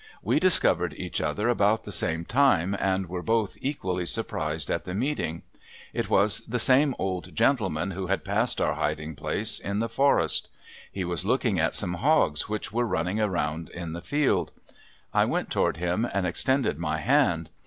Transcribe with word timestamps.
We 0.23 0.39
discovered 0.39 0.95
each 0.97 1.21
other 1.21 1.47
about 1.47 1.83
the 1.83 1.91
same 1.91 2.25
time 2.25 2.75
and 2.79 3.05
were 3.07 3.21
both 3.21 3.55
equally 3.61 4.07
surprised 4.07 4.71
at 4.71 4.83
the 4.83 4.95
meeting. 4.95 5.43
It 5.93 6.09
was 6.09 6.39
the 6.39 6.57
same 6.57 6.95
old 6.97 7.35
gentleman 7.35 7.91
who 7.91 8.07
had 8.07 8.25
passed 8.25 8.59
our 8.59 8.73
hiding 8.73 9.13
place 9.13 9.59
in 9.59 9.77
the 9.77 9.87
forest. 9.87 10.49
He 10.91 11.03
was 11.05 11.23
looking 11.23 11.59
at 11.59 11.75
some 11.75 11.93
hogs 11.93 12.49
which 12.49 12.71
were 12.71 12.87
running 12.87 13.21
around 13.21 13.69
in 13.69 13.93
the 13.93 14.01
field. 14.01 14.51
I 15.13 15.25
went 15.25 15.51
toward 15.51 15.77
him 15.77 16.09
and 16.11 16.25
extended 16.25 16.79
my 16.79 16.97
hand. 16.97 17.51